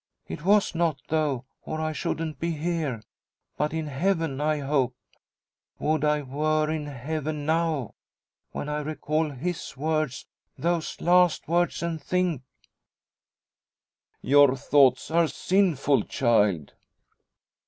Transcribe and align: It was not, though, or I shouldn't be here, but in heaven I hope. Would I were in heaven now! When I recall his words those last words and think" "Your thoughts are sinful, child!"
It 0.27 0.43
was 0.43 0.73
not, 0.73 0.99
though, 1.09 1.45
or 1.61 1.79
I 1.79 1.91
shouldn't 1.93 2.39
be 2.39 2.53
here, 2.53 3.03
but 3.55 3.71
in 3.71 3.85
heaven 3.85 4.41
I 4.41 4.57
hope. 4.57 4.95
Would 5.77 6.03
I 6.03 6.23
were 6.23 6.71
in 6.71 6.87
heaven 6.87 7.45
now! 7.45 7.93
When 8.49 8.67
I 8.67 8.79
recall 8.79 9.29
his 9.29 9.77
words 9.77 10.25
those 10.57 10.99
last 11.01 11.47
words 11.47 11.83
and 11.83 12.01
think" 12.01 12.41
"Your 14.23 14.55
thoughts 14.55 15.11
are 15.11 15.27
sinful, 15.27 16.05
child!" 16.05 16.73